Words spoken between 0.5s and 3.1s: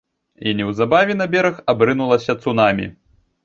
неўзабаве на бераг абрынулася цунамі.